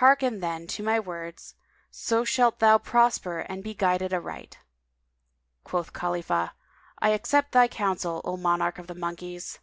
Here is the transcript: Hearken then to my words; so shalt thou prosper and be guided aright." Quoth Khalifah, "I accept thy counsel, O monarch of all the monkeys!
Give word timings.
Hearken 0.00 0.40
then 0.40 0.66
to 0.74 0.82
my 0.82 0.98
words; 0.98 1.54
so 1.88 2.24
shalt 2.24 2.58
thou 2.58 2.76
prosper 2.76 3.38
and 3.38 3.62
be 3.62 3.72
guided 3.72 4.12
aright." 4.12 4.58
Quoth 5.62 5.92
Khalifah, 5.92 6.54
"I 6.98 7.10
accept 7.10 7.52
thy 7.52 7.68
counsel, 7.68 8.20
O 8.24 8.36
monarch 8.36 8.80
of 8.80 8.90
all 8.90 8.94
the 8.96 9.00
monkeys! 9.00 9.60